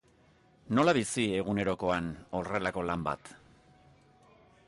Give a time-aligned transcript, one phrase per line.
[0.79, 2.09] Nola bizi egunerokoan
[2.39, 3.33] horrelako lan bat?